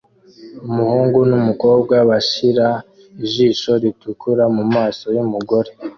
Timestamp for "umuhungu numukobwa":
0.67-1.95